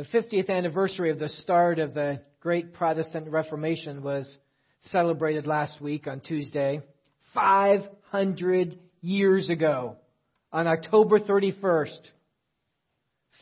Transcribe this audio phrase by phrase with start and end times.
[0.00, 4.34] The 50th anniversary of the start of the Great Protestant Reformation was
[4.80, 6.80] celebrated last week on Tuesday,
[7.34, 9.96] 500 years ago,
[10.50, 11.98] on October 31st,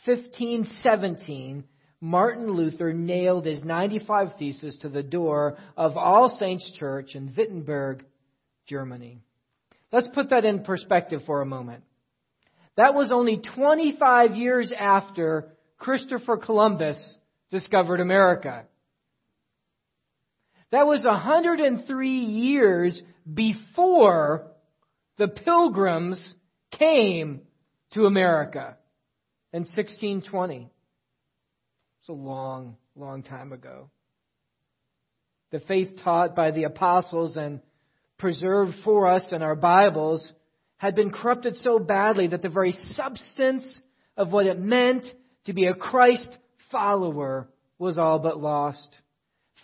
[0.04, 1.62] 1517,
[2.00, 8.04] Martin Luther nailed his 95 Theses to the door of All Saints Church in Wittenberg,
[8.66, 9.20] Germany.
[9.92, 11.84] Let's put that in perspective for a moment.
[12.76, 17.16] That was only 25 years after Christopher Columbus
[17.50, 18.64] discovered America.
[20.70, 24.48] That was 103 years before
[25.16, 26.34] the pilgrims
[26.72, 27.40] came
[27.92, 28.76] to America
[29.52, 30.70] in 1620.
[32.00, 33.90] It's a long, long time ago.
[35.50, 37.60] The faith taught by the apostles and
[38.18, 40.30] preserved for us in our Bibles
[40.76, 43.80] had been corrupted so badly that the very substance
[44.16, 45.04] of what it meant
[45.48, 46.36] to be a Christ
[46.70, 47.48] follower
[47.78, 48.94] was all but lost.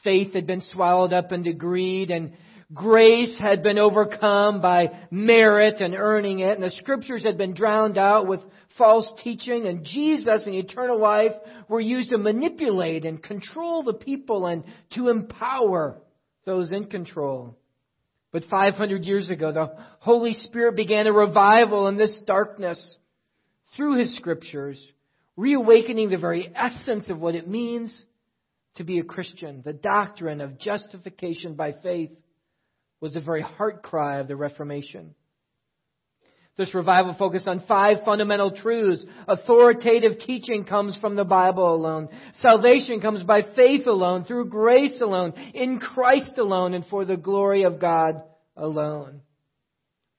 [0.03, 2.33] Faith had been swallowed up into greed and
[2.72, 7.98] grace had been overcome by merit and earning it and the scriptures had been drowned
[7.98, 8.41] out with
[8.78, 11.33] false teaching and Jesus and eternal life
[11.69, 14.64] were used to manipulate and control the people and
[14.95, 16.01] to empower
[16.47, 17.58] those in control.
[18.33, 22.97] But 500 years ago, the Holy Spirit began a revival in this darkness
[23.77, 24.83] through His scriptures
[25.36, 28.04] reawakening the very essence of what it means
[28.77, 29.62] to be a Christian.
[29.64, 32.10] The doctrine of justification by faith
[33.00, 35.14] was the very heart cry of the Reformation.
[36.56, 39.05] This revival focused on five fundamental truths.
[39.27, 42.08] Authoritative teaching comes from the Bible alone.
[42.34, 47.64] Salvation comes by faith alone, through grace alone, in Christ alone, and for the glory
[47.64, 48.22] of God
[48.56, 49.20] alone.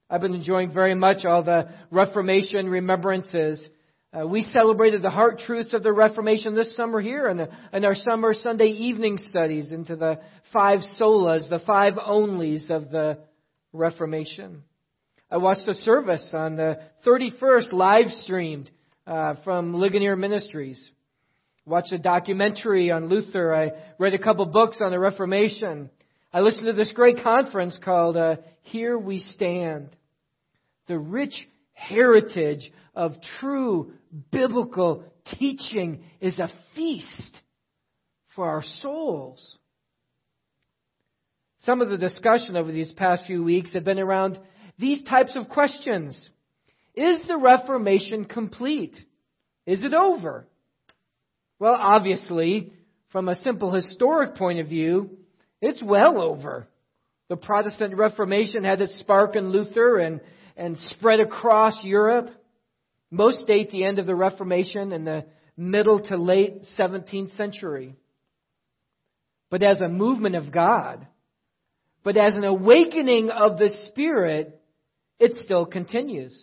[0.09, 3.67] I've been enjoying very much all the Reformation remembrances
[4.15, 7.83] uh, we celebrated the heart truths of the Reformation this summer here in, the, in
[7.83, 10.19] our summer Sunday evening studies into the
[10.53, 13.17] five solas, the five onlys of the
[13.73, 14.63] Reformation.
[15.29, 18.71] I watched a service on the 31st live streamed
[19.05, 20.89] uh, from Ligonier Ministries.
[21.65, 23.53] Watched a documentary on Luther.
[23.53, 25.89] I read a couple books on the Reformation.
[26.31, 29.89] I listened to this great conference called uh, Here We Stand.
[30.87, 31.33] The rich
[31.73, 33.93] heritage of true
[34.31, 35.03] biblical
[35.37, 37.41] teaching is a feast
[38.35, 39.57] for our souls.
[41.59, 44.39] Some of the discussion over these past few weeks have been around
[44.77, 46.29] these types of questions.
[46.93, 48.95] Is the Reformation complete?
[49.65, 50.47] Is it over?
[51.59, 52.71] Well, obviously,
[53.11, 55.17] from a simple historic point of view,
[55.61, 56.67] it's well over.
[57.29, 60.21] The Protestant Reformation had its spark in Luther and,
[60.55, 62.29] and spread across Europe.
[63.11, 65.25] Most date the end of the Reformation in the
[65.57, 67.95] middle to late 17th century.
[69.49, 71.07] But as a movement of God,
[72.03, 74.59] but as an awakening of the Spirit,
[75.19, 76.37] it still continues.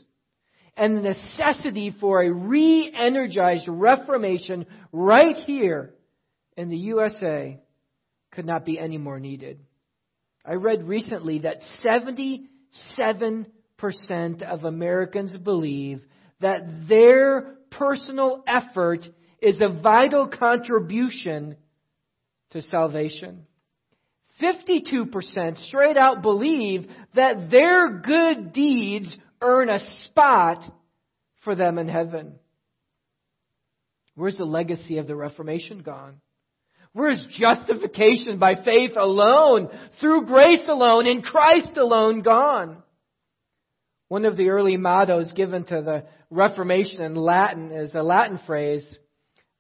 [0.77, 5.93] And the necessity for a re energized Reformation right here
[6.57, 7.61] in the USA
[8.33, 9.61] could not be any more needed.
[10.45, 12.47] I read recently that 77%
[14.43, 16.03] of Americans believe
[16.43, 19.07] that their personal effort
[19.41, 21.57] is a vital contribution
[22.51, 23.47] to salvation.
[24.41, 30.63] 52% straight out believe that their good deeds earn a spot
[31.45, 32.35] for them in heaven.
[34.15, 36.21] Where's the legacy of the Reformation gone?
[36.93, 42.83] Where's justification by faith alone, through grace alone, in Christ alone gone?
[44.09, 48.99] One of the early mottos given to the Reformation in Latin is a Latin phrase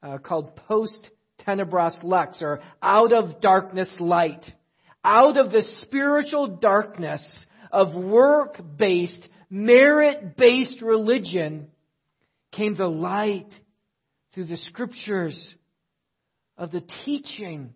[0.02, 1.10] uh, called post
[1.46, 4.44] tenebras lux, or out of darkness light.
[5.04, 11.68] Out of the spiritual darkness of work based, merit based religion
[12.52, 13.50] came the light
[14.32, 15.54] through the scriptures
[16.56, 17.74] of the teaching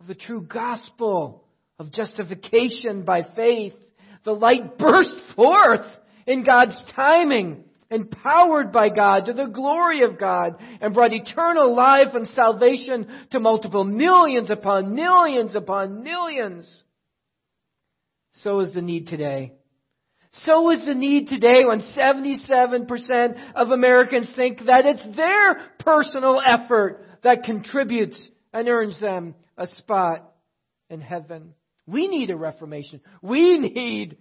[0.00, 1.44] of the true gospel
[1.78, 3.74] of justification by faith
[4.24, 5.86] the light burst forth
[6.26, 12.14] in God's timing, empowered by God to the glory of God, and brought eternal life
[12.14, 16.82] and salvation to multiple millions upon millions upon millions.
[18.32, 19.52] So is the need today.
[20.46, 27.04] So is the need today when 77% of Americans think that it's their personal effort
[27.22, 30.32] that contributes and earns them a spot
[30.88, 31.54] in heaven.
[31.86, 33.02] We need a reformation.
[33.20, 34.16] We need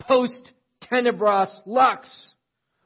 [0.00, 0.50] post
[0.90, 2.08] tenebras lux.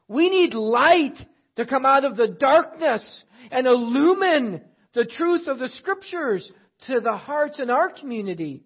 [0.09, 1.17] We need light
[1.55, 4.61] to come out of the darkness and illumine
[4.93, 6.51] the truth of the scriptures
[6.87, 8.63] to the hearts in our community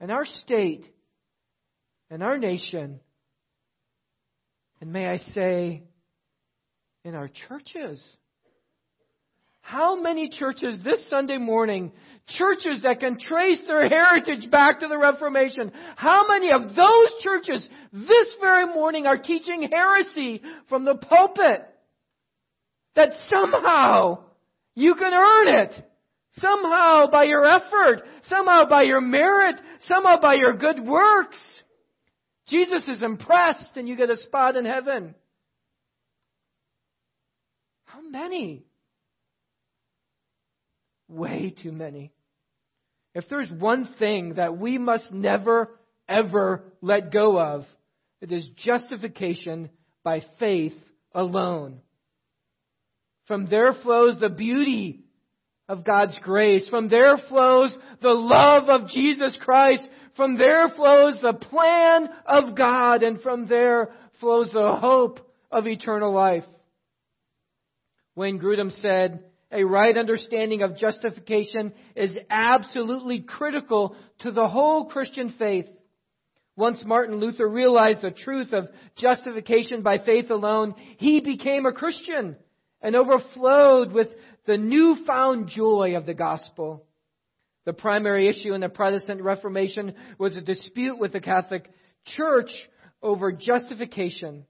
[0.00, 0.86] and our state
[2.10, 3.00] and our nation.
[4.80, 5.84] And may I say,
[7.04, 8.02] in our churches.
[9.60, 11.92] How many churches this Sunday morning,
[12.36, 17.68] churches that can trace their heritage back to the Reformation, how many of those churches
[17.92, 21.66] this very morning are teaching heresy from the pulpit?
[22.96, 24.24] That somehow
[24.74, 25.86] you can earn it.
[26.32, 28.02] Somehow by your effort.
[28.24, 29.56] Somehow by your merit.
[29.82, 31.38] Somehow by your good works.
[32.48, 35.14] Jesus is impressed and you get a spot in heaven.
[37.84, 38.64] How many?
[41.08, 42.12] Way too many.
[43.14, 45.70] If there's one thing that we must never,
[46.08, 47.64] ever let go of,
[48.20, 49.70] it is justification
[50.04, 50.74] by faith
[51.12, 51.80] alone.
[53.26, 55.04] From there flows the beauty
[55.68, 56.68] of God's grace.
[56.68, 59.86] From there flows the love of Jesus Christ.
[60.16, 63.02] From there flows the plan of God.
[63.02, 65.20] And from there flows the hope
[65.50, 66.44] of eternal life.
[68.16, 75.34] Wayne Grudem said, a right understanding of justification is absolutely critical to the whole Christian
[75.38, 75.66] faith.
[76.56, 82.36] Once Martin Luther realized the truth of justification by faith alone, he became a Christian
[82.82, 84.08] and overflowed with
[84.46, 86.84] the newfound joy of the gospel.
[87.66, 91.68] The primary issue in the Protestant Reformation was a dispute with the Catholic
[92.04, 92.50] Church
[93.02, 94.46] over justification.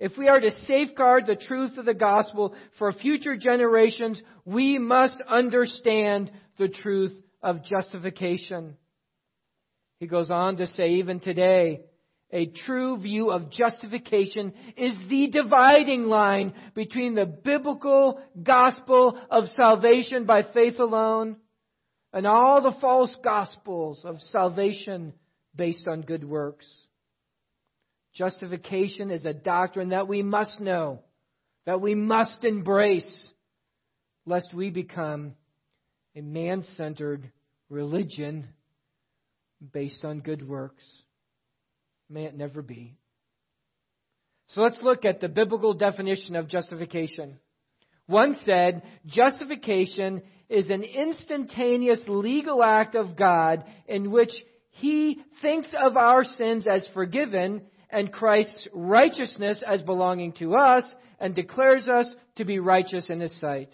[0.00, 5.18] If we are to safeguard the truth of the gospel for future generations, we must
[5.26, 7.12] understand the truth
[7.42, 8.76] of justification.
[9.98, 11.80] He goes on to say, even today,
[12.30, 20.26] a true view of justification is the dividing line between the biblical gospel of salvation
[20.26, 21.36] by faith alone
[22.12, 25.14] and all the false gospels of salvation
[25.56, 26.66] based on good works.
[28.14, 31.00] Justification is a doctrine that we must know,
[31.66, 33.28] that we must embrace,
[34.26, 35.34] lest we become
[36.16, 37.30] a man centered
[37.68, 38.48] religion
[39.72, 40.84] based on good works.
[42.10, 42.96] May it never be.
[44.48, 47.38] So let's look at the biblical definition of justification.
[48.06, 54.32] One said, justification is an instantaneous legal act of God in which
[54.70, 60.84] He thinks of our sins as forgiven and Christ's righteousness as belonging to us
[61.18, 63.70] and declares us to be righteous in His sight.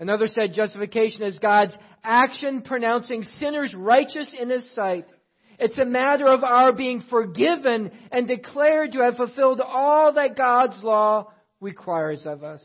[0.00, 5.06] Another said justification is God's action pronouncing sinners righteous in His sight.
[5.58, 10.82] It's a matter of our being forgiven and declared to have fulfilled all that God's
[10.82, 12.64] law requires of us.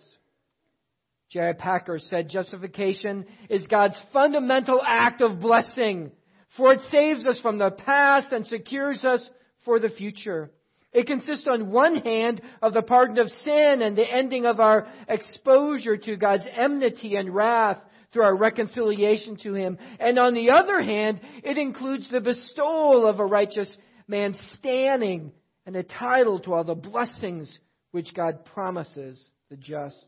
[1.30, 1.54] J.I.
[1.54, 6.12] Packer said justification is God's fundamental act of blessing,
[6.58, 9.28] for it saves us from the past and secures us
[9.70, 10.50] for the future.
[10.92, 14.88] It consists on one hand of the pardon of sin and the ending of our
[15.08, 17.78] exposure to God's enmity and wrath
[18.12, 19.78] through our reconciliation to Him.
[20.00, 23.72] And on the other hand, it includes the bestowal of a righteous
[24.08, 25.34] man standing
[25.68, 27.60] and a title to all the blessings
[27.92, 30.04] which God promises the just.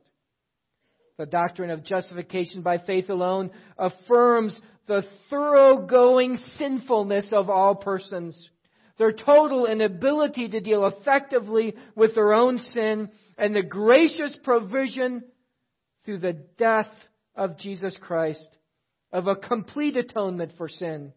[1.20, 8.50] The doctrine of justification by faith alone affirms the thoroughgoing sinfulness of all persons,
[9.02, 15.24] their total inability to deal effectively with their own sin, and the gracious provision
[16.06, 16.92] through the death
[17.34, 18.48] of Jesus Christ,
[19.12, 21.14] of a complete atonement for sin,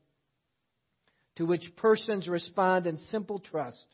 [1.36, 3.84] to which persons respond in simple trust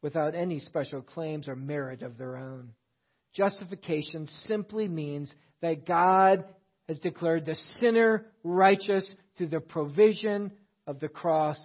[0.00, 2.70] without any special claims or merit of their own.
[3.34, 6.46] Justification simply means that God
[6.88, 10.52] has declared the sinner righteous through the provision
[10.86, 11.58] of the cross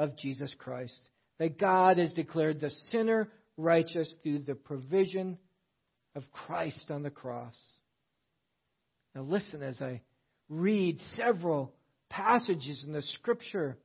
[0.00, 0.98] of Jesus Christ.
[1.38, 3.28] That God has declared the sinner
[3.58, 5.36] righteous through the provision
[6.16, 7.54] of Christ on the cross.
[9.14, 10.00] Now, listen as I
[10.48, 11.74] read several
[12.08, 13.76] passages in the Scripture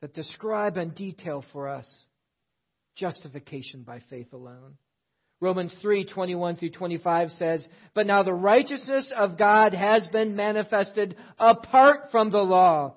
[0.00, 1.88] that describe in detail for us
[2.96, 4.76] justification by faith alone.
[5.40, 11.16] Romans 3 21 through 25 says, But now the righteousness of God has been manifested
[11.38, 12.96] apart from the law.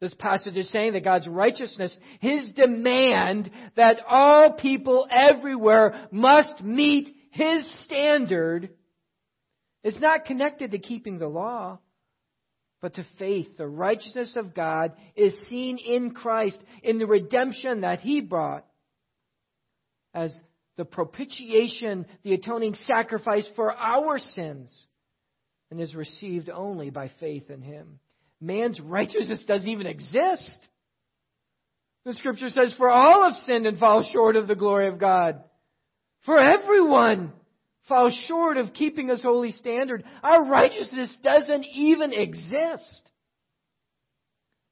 [0.00, 7.14] This passage is saying that God's righteousness, His demand that all people everywhere must meet
[7.32, 8.70] His standard,
[9.84, 11.78] is not connected to keeping the law,
[12.80, 13.58] but to faith.
[13.58, 18.64] The righteousness of God is seen in Christ, in the redemption that He brought,
[20.14, 20.34] as
[20.78, 24.70] the propitiation, the atoning sacrifice for our sins,
[25.70, 28.00] and is received only by faith in Him
[28.40, 30.58] man's righteousness doesn't even exist.
[32.04, 35.42] The scripture says, For all have sinned and fall short of the glory of God.
[36.24, 37.32] For everyone
[37.88, 40.04] falls short of keeping his holy standard.
[40.22, 43.02] Our righteousness doesn't even exist.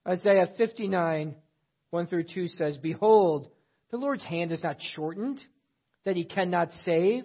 [0.07, 1.35] Isaiah 59,
[1.91, 3.51] 1 through 2 says, Behold,
[3.91, 5.41] the Lord's hand is not shortened,
[6.05, 7.25] that he cannot save,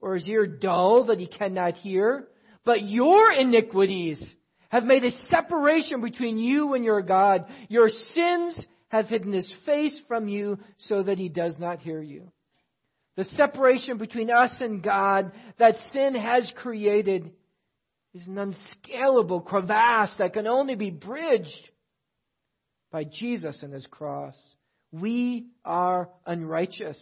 [0.00, 2.28] or his ear dull, that he cannot hear.
[2.64, 4.22] But your iniquities
[4.68, 7.46] have made a separation between you and your God.
[7.68, 12.30] Your sins have hidden his face from you so that he does not hear you.
[13.16, 17.32] The separation between us and God that sin has created
[18.14, 21.70] is an unscalable crevasse that can only be bridged
[22.90, 24.36] by Jesus and his cross.
[24.92, 26.98] We are unrighteous.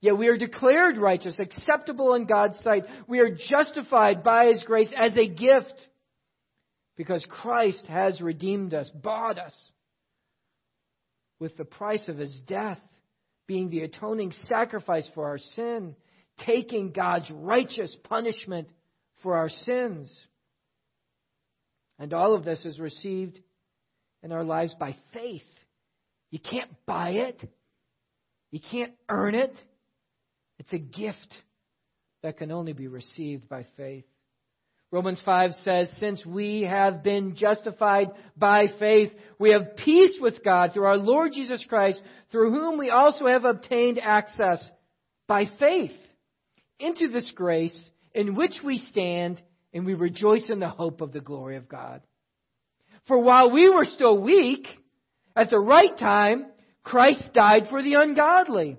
[0.00, 2.84] Yet we are declared righteous, acceptable in God's sight.
[3.06, 5.74] We are justified by His grace as a gift
[7.00, 9.54] because Christ has redeemed us, bought us
[11.38, 12.78] with the price of his death,
[13.46, 15.96] being the atoning sacrifice for our sin,
[16.44, 18.68] taking God's righteous punishment
[19.22, 20.14] for our sins.
[21.98, 23.40] And all of this is received
[24.22, 25.40] in our lives by faith.
[26.30, 27.42] You can't buy it.
[28.50, 29.54] You can't earn it.
[30.58, 31.34] It's a gift
[32.22, 34.04] that can only be received by faith.
[34.92, 40.72] Romans 5 says, Since we have been justified by faith, we have peace with God
[40.72, 44.68] through our Lord Jesus Christ, through whom we also have obtained access
[45.28, 45.92] by faith
[46.80, 49.40] into this grace in which we stand,
[49.72, 52.02] and we rejoice in the hope of the glory of God.
[53.06, 54.66] For while we were still weak,
[55.36, 56.46] at the right time,
[56.82, 58.76] Christ died for the ungodly.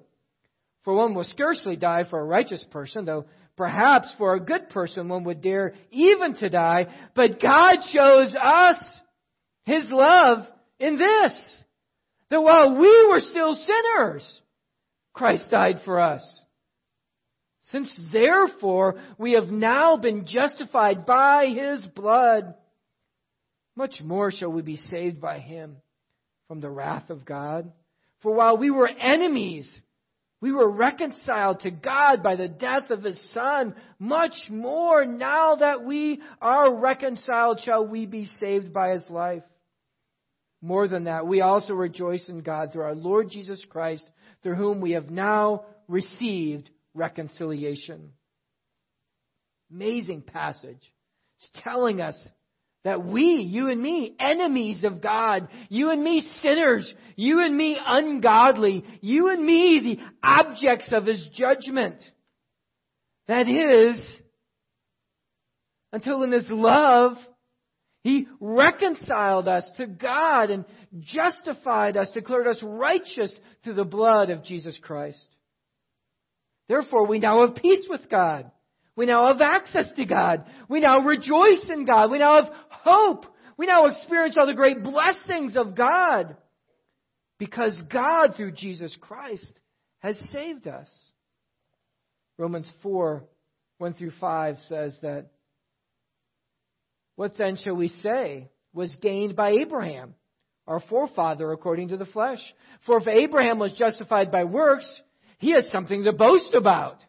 [0.84, 3.26] For one will scarcely die for a righteous person, though
[3.58, 9.02] Perhaps for a good person one would dare even to die, but God shows us
[9.66, 10.48] His love
[10.80, 11.58] in this,
[12.30, 14.42] that while we were still sinners,
[15.14, 16.24] Christ died for us.
[17.72, 22.56] Since therefore we have now been justified by His blood,
[23.76, 25.78] much more shall we be saved by Him
[26.48, 27.72] from the wrath of God.
[28.22, 29.70] For while we were enemies,
[30.42, 33.76] we were reconciled to God by the death of His Son.
[34.00, 39.44] Much more now that we are reconciled shall we be saved by His life.
[40.60, 44.04] More than that, we also rejoice in God through our Lord Jesus Christ,
[44.42, 48.12] through whom we have now received reconciliation.
[49.72, 50.82] Amazing passage.
[51.38, 52.16] It's telling us
[52.84, 57.78] that we, you and me, enemies of God, you and me sinners, you and me
[57.84, 62.02] ungodly, you and me the objects of His judgment.
[63.28, 64.04] That is,
[65.94, 67.18] until in His love,
[68.04, 70.66] He reconciled us to God and
[71.00, 75.28] justified us, declared us righteous through the blood of Jesus Christ.
[76.68, 78.50] Therefore, we now have peace with God.
[78.96, 80.46] We now have access to God.
[80.68, 82.12] We now rejoice in God.
[82.12, 83.26] We now have hope.
[83.58, 86.36] We now experience all the great blessings of God
[87.38, 89.52] because God, through Jesus Christ,
[90.00, 90.90] has saved us.
[92.38, 93.24] Romans 4
[93.78, 95.32] 1 through 5 says that,
[97.16, 100.14] What then shall we say was gained by Abraham,
[100.68, 102.40] our forefather according to the flesh?
[102.86, 104.88] For if Abraham was justified by works,
[105.40, 107.04] he has something to boast about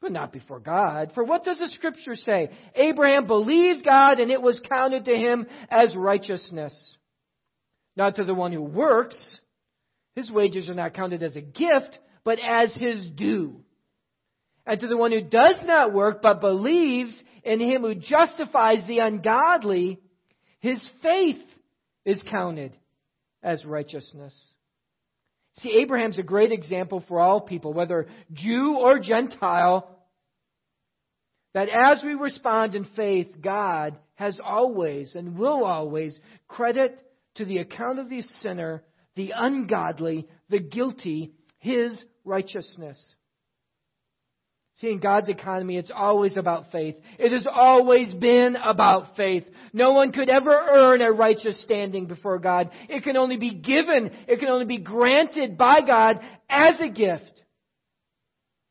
[0.00, 1.12] but not before God.
[1.14, 2.50] For what does the scripture say?
[2.74, 6.96] Abraham believed God and it was counted to him as righteousness.
[7.96, 9.40] Not to the one who works.
[10.14, 13.60] His wages are not counted as a gift, but as his due.
[14.66, 18.98] And to the one who does not work, but believes in him who justifies the
[19.00, 19.98] ungodly,
[20.60, 21.42] his faith
[22.04, 22.76] is counted
[23.42, 24.38] as righteousness.
[25.60, 29.88] See, Abraham's a great example for all people, whether Jew or Gentile,
[31.52, 36.98] that as we respond in faith, God has always and will always credit
[37.34, 38.82] to the account of the sinner,
[39.16, 42.98] the ungodly, the guilty, his righteousness.
[44.80, 46.96] See, in God's economy, it's always about faith.
[47.18, 49.44] It has always been about faith.
[49.74, 52.70] No one could ever earn a righteous standing before God.
[52.88, 57.42] It can only be given, it can only be granted by God as a gift.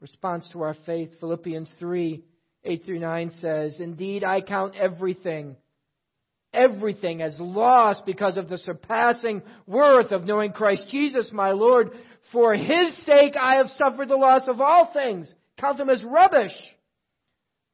[0.01, 2.23] Response to our faith, Philippians 3
[2.63, 5.57] 8 through 9 says, Indeed, I count everything,
[6.53, 11.91] everything as lost because of the surpassing worth of knowing Christ Jesus my Lord.
[12.31, 16.55] For his sake I have suffered the loss of all things count them as rubbish,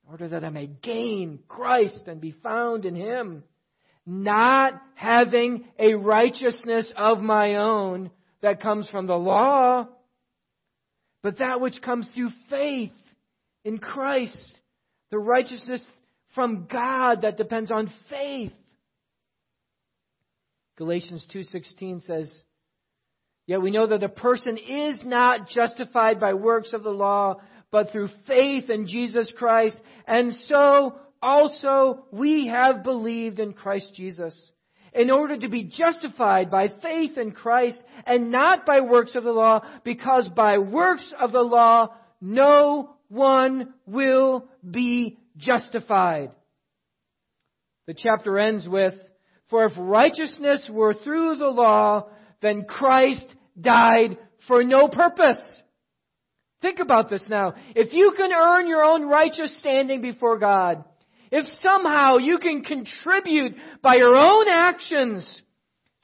[0.03, 3.43] in order that I may gain Christ and be found in him,
[4.05, 8.11] not having a righteousness of my own
[8.41, 9.87] that comes from the law,
[11.23, 12.91] but that which comes through faith
[13.63, 14.59] in Christ,
[15.09, 15.83] the righteousness
[16.35, 18.53] from God that depends on faith.
[20.77, 22.43] Galatians 2:16 says,
[23.47, 27.41] "Yet we know that a person is not justified by works of the law,
[27.75, 29.75] but through faith in Jesus Christ.
[30.07, 34.33] And so also we have believed in Christ Jesus.
[34.93, 39.31] In order to be justified by faith in Christ and not by works of the
[39.33, 46.31] law, because by works of the law no one will be justified.
[47.87, 48.93] The chapter ends with,
[49.49, 52.07] For if righteousness were through the law,
[52.41, 54.17] then Christ died
[54.47, 55.61] for no purpose.
[56.61, 57.53] Think about this now.
[57.75, 60.83] If you can earn your own righteous standing before God,
[61.31, 65.41] if somehow you can contribute by your own actions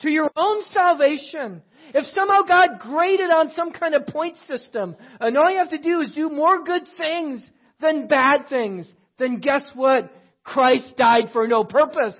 [0.01, 1.61] to your own salvation,
[1.93, 5.77] if somehow God graded on some kind of point system, and all you have to
[5.77, 10.11] do is do more good things than bad things, then guess what?
[10.43, 12.17] Christ died for no purpose.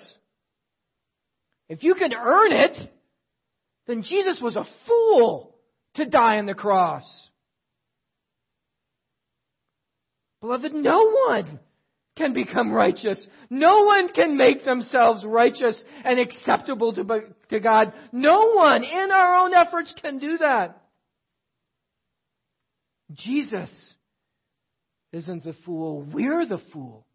[1.69, 2.77] If you can earn it,
[3.87, 5.55] then Jesus was a fool
[5.95, 7.03] to die on the cross.
[10.41, 11.59] Beloved, no one
[12.17, 13.25] can become righteous.
[13.49, 17.05] No one can make themselves righteous and acceptable to,
[17.49, 17.93] to God.
[18.11, 20.81] No one in our own efforts can do that.
[23.13, 23.69] Jesus
[25.13, 26.01] isn't the fool.
[26.01, 27.05] We're the fool.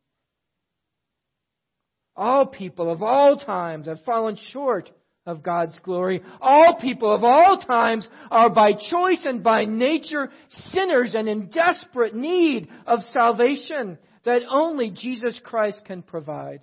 [2.15, 4.91] All people of all times have fallen short
[5.27, 6.23] of God's glory.
[6.41, 10.31] All people of all times are by choice and by nature
[10.71, 16.61] sinners and in desperate need of salvation that only Jesus Christ can provide.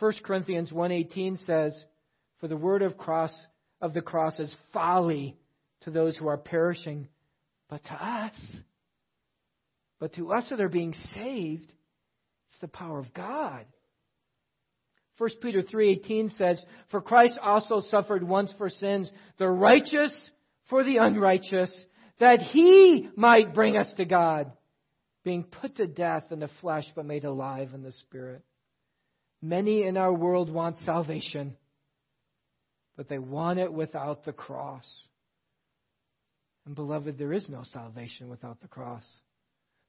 [0.00, 1.84] 1 Corinthians 1:18 says,
[2.38, 3.46] "For the word of cross
[3.80, 5.36] of the cross is folly
[5.82, 7.08] to those who are perishing,
[7.68, 8.60] but to us,
[10.00, 11.72] but to us that are being saved,
[12.48, 13.64] it's the power of God."
[15.18, 20.30] 1 Peter 3:18 says, "For Christ also suffered once for sins, the righteous
[20.64, 21.86] for the unrighteous,
[22.18, 24.52] that he might bring us to God,
[25.22, 28.42] being put to death in the flesh but made alive in the spirit."
[29.40, 31.56] Many in our world want salvation,
[32.96, 35.06] but they want it without the cross.
[36.64, 39.06] And beloved, there is no salvation without the cross.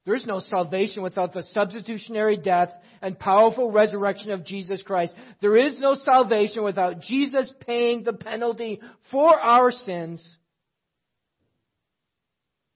[0.06, 2.70] There is no salvation without the substitutionary death
[3.02, 5.12] and powerful resurrection of Jesus Christ.
[5.42, 10.24] There is no salvation without Jesus paying the penalty for our sins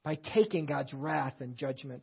[0.05, 2.03] by taking God's wrath and judgment.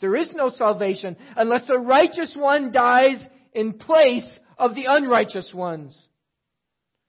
[0.00, 6.00] There is no salvation unless the righteous one dies in place of the unrighteous ones.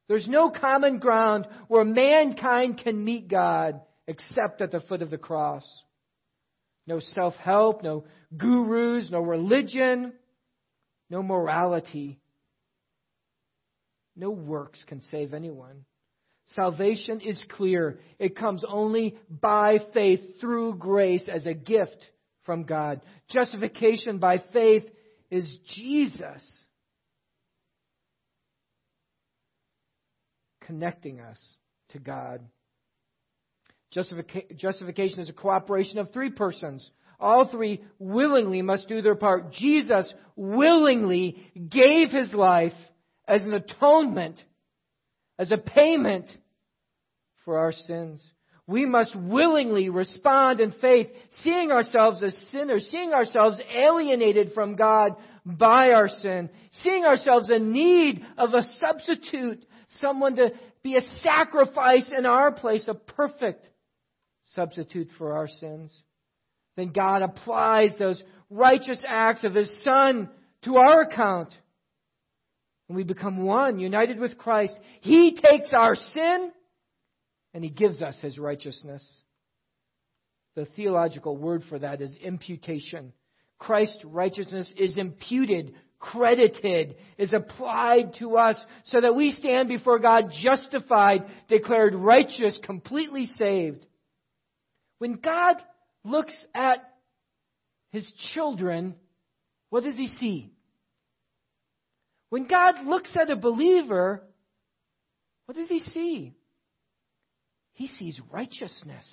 [0.08, 5.18] There's no common ground where mankind can meet God except at the foot of the
[5.20, 5.64] cross.
[6.88, 10.14] No self help, no gurus, no religion,
[11.10, 12.20] no morality.
[14.16, 15.86] No works can save anyone.
[16.48, 18.00] Salvation is clear.
[18.20, 21.98] It comes only by faith through grace as a gift
[22.44, 23.02] from God.
[23.30, 24.84] Justification by faith
[25.32, 26.44] is Jesus
[30.62, 31.42] connecting us
[31.90, 32.42] to God.
[33.96, 36.90] Justification, is a cooperation of three persons.
[37.18, 39.54] All three willingly must do their part.
[39.54, 41.38] Jesus willingly
[41.70, 42.74] gave his life
[43.26, 44.44] as an atonement,
[45.40, 46.26] as a payment
[47.46, 48.22] for our sins.
[48.68, 51.08] We must willingly respond in faith,
[51.42, 56.50] seeing ourselves as sinners, seeing ourselves alienated from God by our sin,
[56.84, 59.64] seeing ourselves in need of a substitute,
[60.00, 60.52] someone to
[60.84, 63.70] be a sacrifice in our place, a perfect
[64.54, 65.94] substitute for our sins.
[66.76, 70.30] Then God applies those righteous acts of His Son
[70.64, 71.54] to our account.
[72.88, 74.78] And we become one, united with Christ.
[75.02, 76.52] He takes our sin
[77.54, 79.04] and He gives us His righteousness.
[80.56, 83.14] The theological word for that is imputation.
[83.58, 90.26] Christ's righteousness is imputed, credited, is applied to us so that we stand before God
[90.42, 93.86] justified, declared righteous, completely saved.
[95.06, 95.58] When God
[96.04, 96.80] looks at
[97.92, 98.96] his children,
[99.70, 100.50] what does he see?
[102.32, 104.24] When God looks at a believer,
[105.46, 106.34] what does he see?
[107.74, 109.06] He sees righteousness.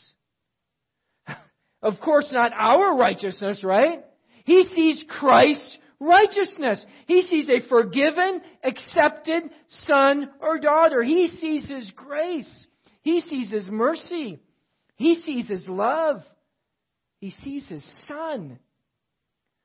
[1.83, 4.02] of course, not our righteousness, right?
[4.46, 6.83] He sees Christ's righteousness.
[7.07, 9.42] He sees a forgiven, accepted
[9.85, 11.02] son or daughter.
[11.02, 12.66] He sees His grace.
[13.02, 14.40] He sees His mercy.
[15.02, 16.22] He sees His love.
[17.18, 18.58] He sees His Son.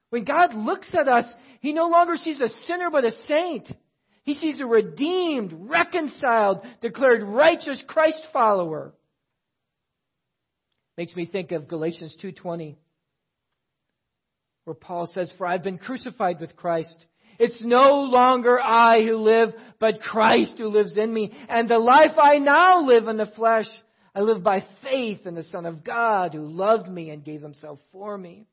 [0.10, 3.72] When God looks at us, He no longer sees a sinner but a saint.
[4.24, 8.94] He sees a redeemed, reconciled, declared righteous Christ follower.
[10.98, 12.76] Makes me think of Galatians 2:20
[14.64, 17.06] where Paul says, For I've been crucified with Christ.
[17.40, 21.32] It's no longer I who live, but Christ who lives in me.
[21.48, 23.68] And the life I now live in the flesh,
[24.18, 27.78] I live by faith in the Son of God who loved me and gave himself
[27.92, 28.48] for me.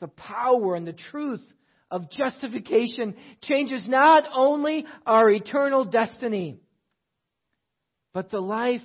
[0.00, 1.42] The power and the truth
[1.90, 6.58] of justification changes not only our eternal destiny,
[8.14, 8.80] but the life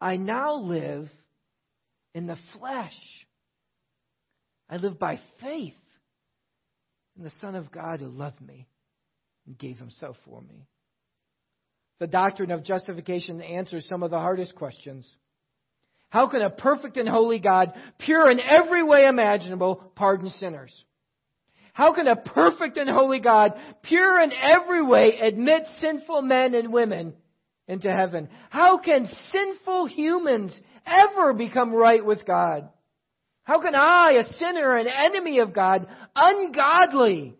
[0.00, 1.10] I now live
[2.14, 2.96] in the flesh.
[4.70, 5.74] I live by faith
[7.18, 8.66] in the Son of God who loved me
[9.46, 10.66] and gave himself for me.
[12.00, 15.08] The doctrine of justification answers some of the hardest questions.
[16.10, 20.72] How can a perfect and holy God, pure in every way imaginable, pardon sinners?
[21.72, 26.72] How can a perfect and holy God, pure in every way, admit sinful men and
[26.72, 27.14] women
[27.66, 28.28] into heaven?
[28.50, 32.68] How can sinful humans ever become right with God?
[33.44, 37.37] How can I, a sinner, an enemy of God, ungodly,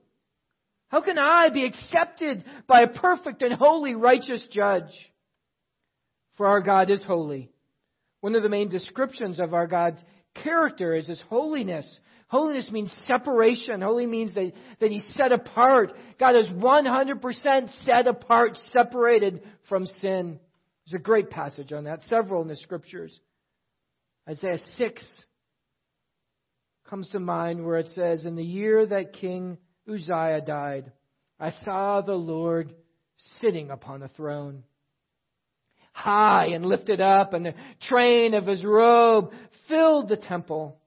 [0.89, 4.91] how can I be accepted by a perfect and holy, righteous judge?
[6.37, 7.51] For our God is holy.
[8.21, 10.03] One of the main descriptions of our God's
[10.43, 11.99] character is his holiness.
[12.29, 13.81] Holiness means separation.
[13.81, 15.93] Holy means that, that he's set apart.
[16.19, 20.39] God is 100% set apart, separated from sin.
[20.87, 23.19] There's a great passage on that, several in the scriptures.
[24.29, 25.05] Isaiah 6
[26.89, 30.93] comes to mind where it says, In the year that King Uzziah died,
[31.41, 32.75] I saw the Lord
[33.41, 34.65] sitting upon a throne,
[35.93, 37.55] high and lifted up, and the
[37.89, 39.31] train of his robe
[39.69, 40.79] filled the temple.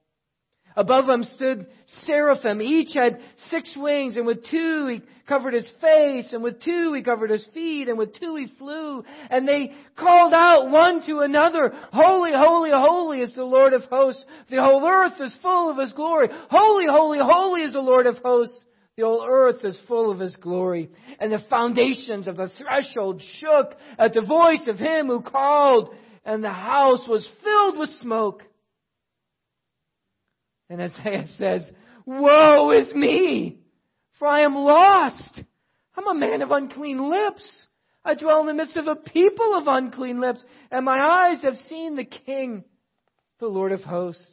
[0.76, 1.68] Above him stood
[2.06, 2.62] seraphim.
[2.62, 7.02] Each had six wings, and with two he covered his face, and with two he
[7.02, 9.04] covered his feet, and with two he flew.
[9.30, 14.24] And they called out one to another, Holy, holy, holy is the Lord of hosts.
[14.50, 16.30] The whole earth is full of his glory.
[16.50, 18.58] Holy, holy, holy is the Lord of hosts.
[19.02, 20.92] The whole earth is full of his glory.
[21.20, 25.90] And the foundations of the threshold shook at the voice of him who called,
[26.24, 28.44] and the house was filled with smoke.
[30.70, 31.68] And Isaiah says,
[32.06, 33.58] Woe is me,
[34.20, 35.42] for I am lost.
[35.98, 37.66] I'm a man of unclean lips.
[38.06, 41.58] I dwell in the midst of a people of unclean lips, and my eyes have
[41.58, 42.64] seen the King,
[43.40, 44.24] the Lord of hosts.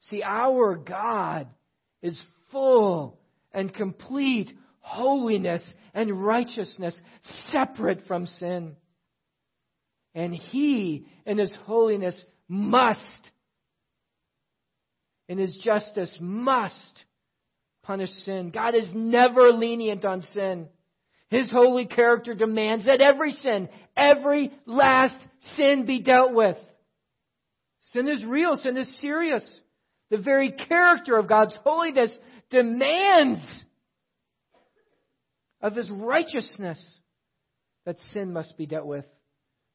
[0.00, 1.46] See, our God
[2.02, 2.20] is
[2.56, 3.18] full
[3.52, 6.98] and complete holiness and righteousness,
[7.50, 8.76] separate from sin.
[10.14, 13.30] And He, in His holiness, must
[15.28, 17.04] in his justice must
[17.82, 18.50] punish sin.
[18.50, 20.68] God is never lenient on sin.
[21.28, 25.18] His holy character demands that every sin, every last
[25.56, 26.56] sin be dealt with.
[27.92, 28.54] Sin is real.
[28.54, 29.60] Sin is serious.
[30.10, 32.16] The very character of God's holiness
[32.50, 33.64] demands
[35.60, 36.82] of His righteousness
[37.84, 39.04] that sin must be dealt with.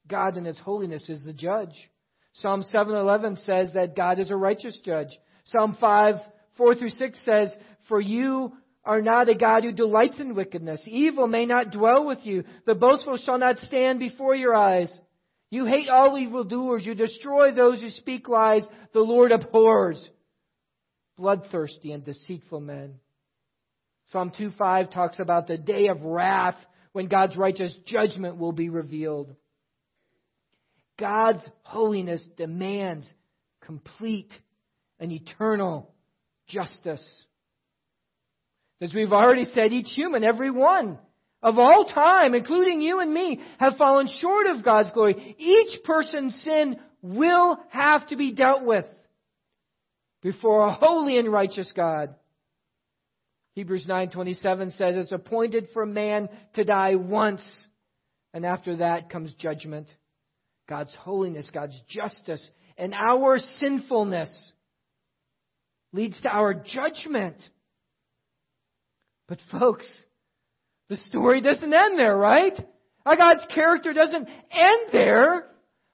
[0.08, 1.90] God in His holiness is the judge.
[2.34, 5.18] Psalm 7:11 says that God is a righteous judge.
[5.44, 6.14] Psalm 5,
[6.56, 7.54] 4 through 6 says,
[7.88, 8.52] For you
[8.84, 10.82] are not a God who delights in wickedness.
[10.86, 12.44] Evil may not dwell with you.
[12.66, 14.92] The boastful shall not stand before your eyes.
[15.50, 16.86] You hate all evildoers.
[16.86, 18.62] You destroy those who speak lies.
[18.94, 20.08] The Lord abhors
[21.22, 22.98] bloodthirsty and deceitful men.
[24.06, 26.56] Psalm 2:5 talks about the day of wrath
[26.90, 29.32] when God's righteous judgment will be revealed.
[30.98, 33.06] God's holiness demands
[33.60, 34.32] complete
[34.98, 35.94] and eternal
[36.48, 37.24] justice.
[38.80, 40.98] As we've already said, each human, every one
[41.40, 45.36] of all time, including you and me, have fallen short of God's glory.
[45.38, 48.86] Each person's sin will have to be dealt with
[50.22, 52.14] before a holy and righteous God.
[53.54, 57.42] Hebrews 9:27 says it's appointed for man to die once
[58.32, 59.88] and after that comes judgment.
[60.68, 64.52] God's holiness, God's justice, and our sinfulness
[65.92, 67.36] leads to our judgment.
[69.28, 69.86] But folks,
[70.88, 72.58] the story doesn't end there, right?
[73.04, 75.46] Our God's character doesn't end there.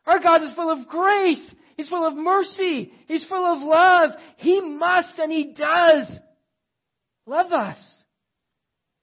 [0.06, 1.54] Our God is full of grace.
[1.78, 2.90] He's full of mercy.
[3.06, 4.10] He's full of love.
[4.38, 6.10] He must and He does
[7.24, 7.78] love us.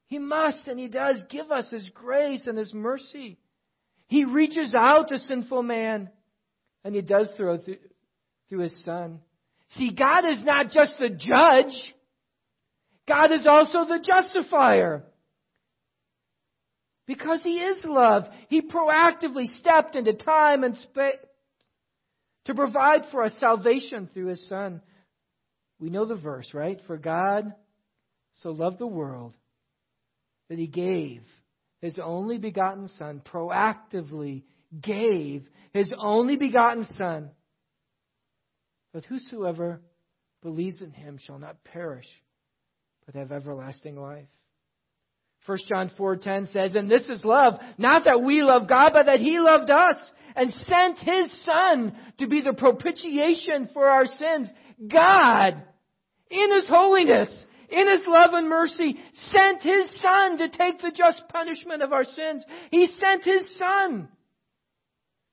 [0.07, 3.39] He must and He does give us His grace and His mercy.
[4.07, 6.09] He reaches out to sinful man,
[6.83, 7.59] and He does through,
[8.49, 9.21] through His Son.
[9.77, 11.95] See, God is not just the judge,
[13.07, 15.05] God is also the justifier.
[17.07, 21.15] Because He is love, He proactively stepped into time and space
[22.45, 24.81] to provide for us salvation through His Son.
[25.79, 26.79] We know the verse, right?
[26.87, 27.53] For God
[28.41, 29.35] so loved the world
[30.49, 31.23] that He gave
[31.81, 34.43] His only begotten Son, proactively
[34.81, 37.31] gave His only begotten Son,
[38.93, 39.81] that whosoever
[40.41, 42.07] believes in Him shall not perish,
[43.05, 44.27] but have everlasting life.
[45.45, 49.19] 1 John 4:10 says, "And this is love, not that we love God, but that
[49.19, 54.49] he loved us and sent his son to be the propitiation for our sins."
[54.87, 55.61] God,
[56.29, 58.99] in his holiness, in his love and mercy,
[59.31, 62.45] sent his son to take the just punishment of our sins.
[62.71, 64.09] He sent his son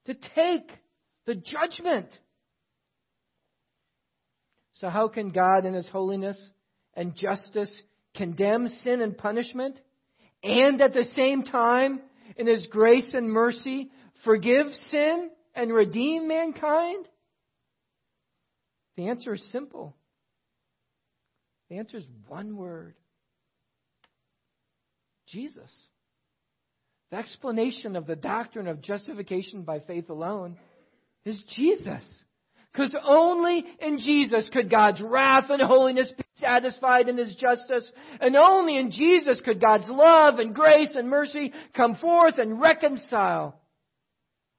[0.04, 0.70] to take
[1.24, 2.18] the judgment.
[4.72, 6.38] So how can God in his holiness
[6.94, 7.72] and justice
[8.14, 9.80] condemn sin and punishment?
[10.42, 12.00] And at the same time,
[12.36, 13.90] in His grace and mercy,
[14.24, 17.06] forgive sin and redeem mankind?
[18.96, 19.96] The answer is simple.
[21.70, 22.94] The answer is one word
[25.28, 25.72] Jesus.
[27.10, 30.56] The explanation of the doctrine of justification by faith alone
[31.24, 32.02] is Jesus.
[32.72, 37.90] Because only in Jesus could God's wrath and holiness satisfied in His justice.
[38.20, 43.60] And only in Jesus could God's love and grace and mercy come forth and reconcile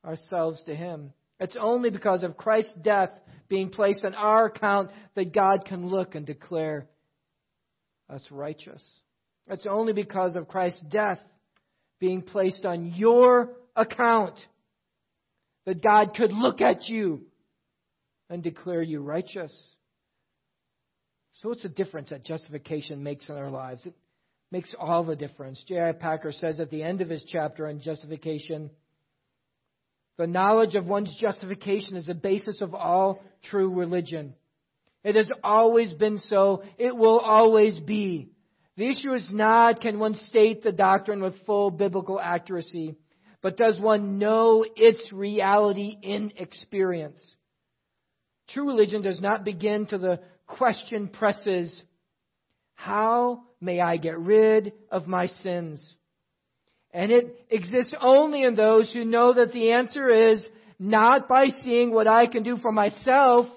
[0.06, 1.14] ourselves to Him.
[1.40, 3.12] It's only because of Christ's death
[3.50, 6.88] being placed on our account that God can look and declare
[8.10, 8.84] us righteous.
[9.48, 11.20] It's only because of Christ's death
[12.00, 14.36] being placed on your account
[15.66, 17.22] that God could look at you
[18.30, 19.54] and declare you righteous.
[21.34, 23.86] So, what's the difference that justification makes in our lives?
[23.86, 23.96] It
[24.52, 25.64] makes all the difference.
[25.68, 25.94] J.I.
[25.94, 28.70] Packer says at the end of his chapter on justification
[30.18, 34.36] the knowledge of one's justification is the basis of all true religion.
[35.04, 38.30] It has always been so, it will always be.
[38.78, 42.96] The issue is not can one state the doctrine with full biblical accuracy,
[43.42, 47.20] but does one know its reality in experience?
[48.50, 50.20] True religion does not begin to the
[50.58, 51.84] question presses,
[52.76, 55.96] How may I get rid of my sins?
[56.92, 60.44] And it exists only in those who know that the answer is
[60.78, 63.48] not by seeing what I can do for myself,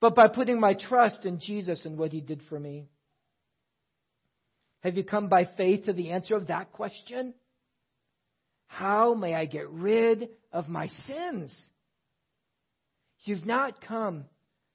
[0.00, 2.88] but by putting my trust in Jesus and what He did for me.
[4.80, 7.34] Have you come by faith to the answer of that question?
[8.68, 11.54] How may I get rid of my sins?
[13.24, 14.24] You've not come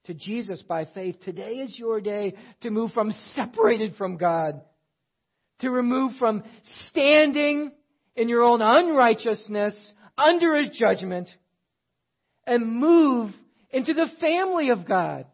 [0.05, 1.21] to Jesus by faith.
[1.21, 4.61] Today is your day to move from separated from God,
[5.59, 6.43] to remove from
[6.89, 7.71] standing
[8.15, 9.75] in your own unrighteousness
[10.17, 11.29] under His judgment,
[12.45, 13.33] and move
[13.71, 15.25] into the family of God,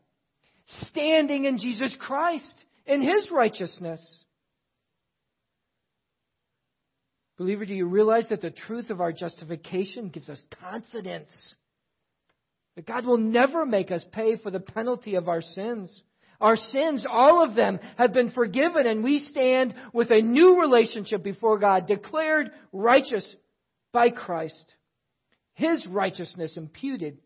[0.88, 2.54] standing in Jesus Christ
[2.86, 4.02] in His righteousness.
[7.38, 11.30] Believer, do you realize that the truth of our justification gives us confidence?
[12.80, 16.02] That God will never make us pay for the penalty of our sins.
[16.40, 21.22] Our sins, all of them, have been forgiven, and we stand with a new relationship
[21.22, 23.36] before God, declared righteous
[23.92, 24.64] by Christ.
[25.56, 27.18] His righteousness imputed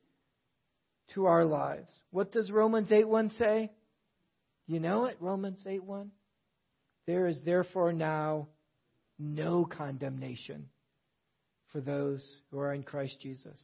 [1.14, 1.92] to our lives.
[2.10, 3.72] What does Romans 8:1 say?
[4.66, 6.10] You know it, Romans 8:1.
[7.06, 8.48] There is therefore now
[9.20, 10.72] no condemnation
[11.68, 13.62] for those who are in Christ Jesus.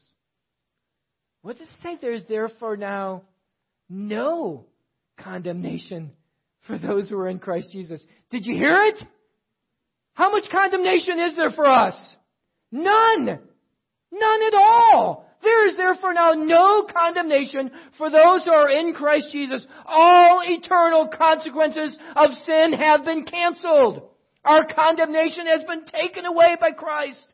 [1.42, 1.98] What does it say?
[2.02, 3.24] There's therefore now
[3.90, 4.66] no
[5.18, 6.12] condemnation
[6.68, 8.04] for those who are in Christ Jesus.
[8.30, 9.02] Did you hear it?
[10.14, 11.96] How much condemnation is there for us?
[12.72, 13.26] None.
[13.26, 15.26] None at all.
[15.42, 19.66] There is therefore now no condemnation for those who are in Christ Jesus.
[19.86, 24.02] All eternal consequences of sin have been canceled.
[24.44, 27.26] Our condemnation has been taken away by Christ.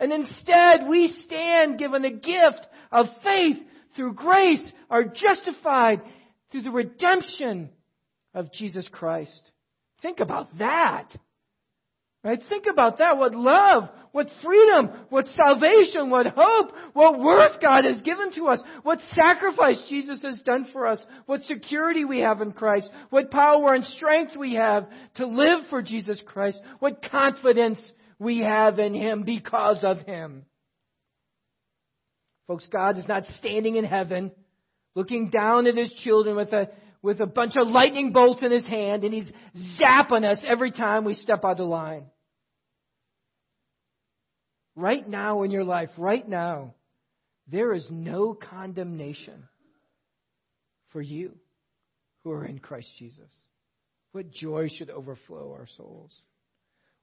[0.00, 3.58] And instead we stand given a gift of faith
[3.96, 6.02] through grace, are justified
[6.50, 7.70] through the redemption
[8.34, 9.42] of Jesus Christ.
[10.02, 11.08] Think about that.
[12.24, 12.40] Right?
[12.48, 13.16] Think about that.
[13.16, 18.62] What love, what freedom, what salvation, what hope, what worth God has given to us,
[18.82, 23.74] what sacrifice Jesus has done for us, what security we have in Christ, what power
[23.74, 29.22] and strength we have to live for Jesus Christ, what confidence we have in Him
[29.22, 30.44] because of Him.
[32.48, 34.32] Folks, God is not standing in heaven
[34.96, 36.70] looking down at His children with a
[37.02, 39.30] with a bunch of lightning bolts in his hand and he's
[39.80, 42.04] zapping us every time we step out of line.
[44.74, 46.74] Right now in your life, right now,
[47.46, 49.48] there is no condemnation
[50.90, 51.36] for you
[52.24, 53.30] who are in Christ Jesus.
[54.12, 56.12] What joy should overflow our souls.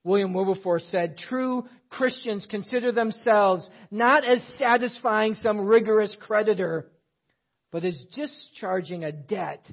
[0.06, 6.86] William Wilberforce said, True Christians consider themselves not as satisfying some rigorous creditor,
[7.72, 9.66] but as discharging a debt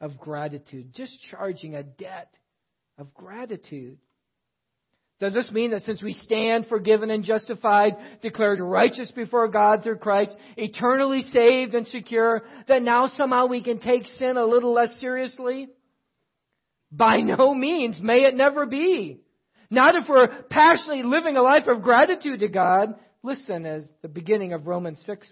[0.00, 0.92] of gratitude.
[0.92, 2.36] Discharging a debt
[2.98, 3.98] of gratitude.
[5.20, 9.98] Does this mean that since we stand forgiven and justified, declared righteous before God through
[9.98, 14.98] Christ, eternally saved and secure, that now somehow we can take sin a little less
[14.98, 15.68] seriously?
[16.90, 18.00] By no means.
[18.02, 19.21] May it never be.
[19.72, 22.94] Not if we're passionately living a life of gratitude to God.
[23.22, 25.26] Listen as the beginning of Romans 6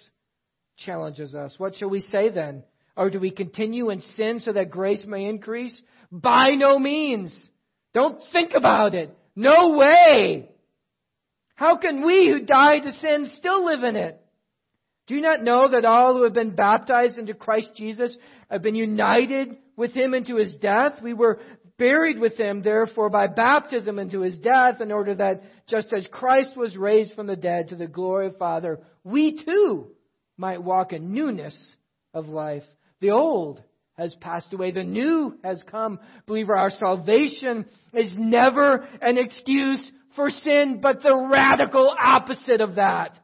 [0.78, 1.54] challenges us.
[1.58, 2.62] What shall we say then?
[2.96, 5.82] Or do we continue in sin so that grace may increase?
[6.10, 7.36] By no means.
[7.92, 9.14] Don't think about it.
[9.36, 10.48] No way!
[11.54, 14.18] How can we who died to sin still live in it?
[15.06, 18.16] Do you not know that all who have been baptized into Christ Jesus
[18.50, 21.02] have been united with him into his death?
[21.02, 21.40] We were
[21.80, 26.54] buried with him, therefore, by baptism into his death, in order that just as Christ
[26.54, 29.88] was raised from the dead to the glory of Father, we too
[30.36, 31.74] might walk in newness
[32.12, 32.64] of life.
[33.00, 33.62] The old
[33.94, 34.72] has passed away.
[34.72, 35.98] The new has come.
[36.26, 37.64] Believer, our salvation
[37.94, 43.18] is never an excuse for sin, but the radical opposite of that.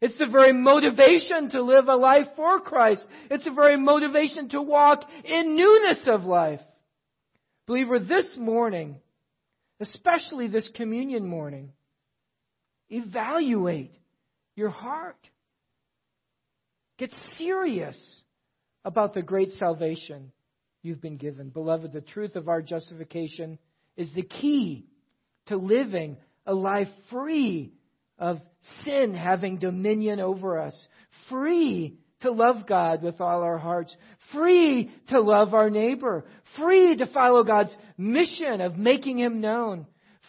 [0.00, 3.06] It's the very motivation to live a life for Christ.
[3.30, 6.60] It's the very motivation to walk in newness of life.
[7.66, 8.96] Believer, this morning,
[9.80, 11.72] especially this communion morning,
[12.90, 13.92] evaluate
[14.56, 15.16] your heart.
[16.98, 17.96] Get serious
[18.84, 20.32] about the great salvation
[20.82, 21.50] you've been given.
[21.50, 23.58] Beloved, the truth of our justification
[23.96, 24.86] is the key
[25.46, 27.72] to living a life free
[28.18, 28.38] of
[28.84, 30.86] sin having dominion over us,
[31.28, 33.94] free to love God with all our hearts,
[34.32, 36.24] free to love our neighbor,
[36.56, 39.86] free to follow God's mission of making Him known,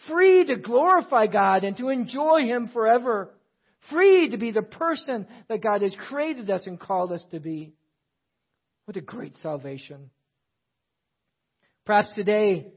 [0.08, 3.30] free to glorify God and to enjoy Him forever,
[3.90, 7.72] free to be the person that God has created us and called us to be.
[8.84, 10.10] What a great salvation.
[11.86, 12.72] Perhaps today,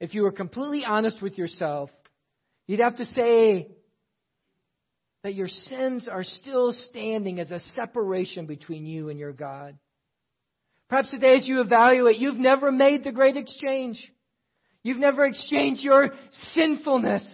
[0.00, 1.90] if you were completely honest with yourself,
[2.66, 3.68] you'd have to say
[5.24, 9.76] that your sins are still standing as a separation between you and your God.
[10.90, 14.12] Perhaps today, as you evaluate, you've never made the great exchange.
[14.82, 16.10] You've never exchanged your
[16.52, 17.26] sinfulness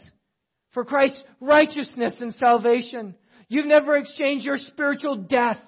[0.70, 3.16] for Christ's righteousness and salvation.
[3.48, 5.58] You've never exchanged your spiritual death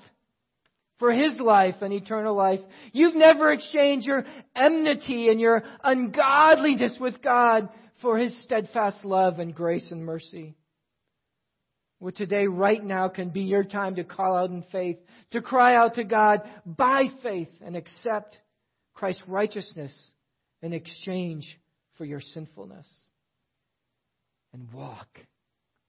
[1.01, 2.61] for His life and eternal life.
[2.93, 7.69] You've never exchanged your enmity and your ungodliness with God
[8.01, 10.55] for His steadfast love and grace and mercy.
[12.03, 14.97] Well, today, right now, can be your time to call out in faith,
[15.31, 18.37] to cry out to God by faith and accept
[18.93, 19.97] Christ's righteousness
[20.63, 21.47] in exchange
[21.99, 22.89] for your sinfulness
[24.53, 25.07] and walk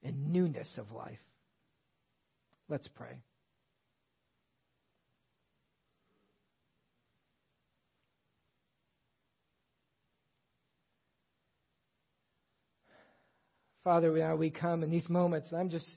[0.04, 1.18] in newness of life.
[2.68, 3.18] Let's pray.
[13.82, 15.52] Father, we now we come in these moments.
[15.52, 15.88] I'm just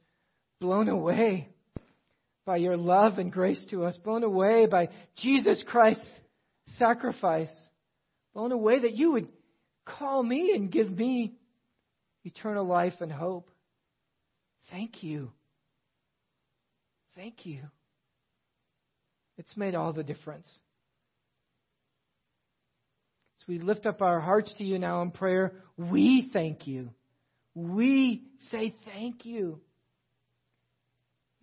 [0.59, 1.49] blown away
[2.45, 6.07] by your love and grace to us, blown away by Jesus Christ's
[6.77, 7.53] sacrifice,
[8.33, 9.27] blown away that you would
[9.85, 11.33] call me and give me
[12.23, 13.49] eternal life and hope.
[14.71, 15.31] Thank you.
[17.15, 17.61] Thank you.
[19.37, 20.47] It's made all the difference.
[23.39, 26.89] As we lift up our hearts to you now in prayer, we thank you.
[27.53, 29.61] We say thank you.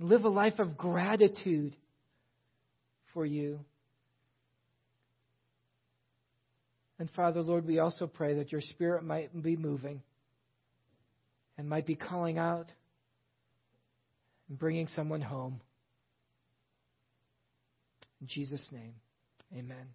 [0.05, 1.75] Live a life of gratitude
[3.15, 3.61] for you.
[6.99, 10.03] And Father, Lord, we also pray that your Spirit might be moving
[11.57, 12.71] and might be calling out
[14.51, 15.63] and bringing someone home.
[18.21, 18.93] In Jesus' name,
[19.57, 19.87] amen.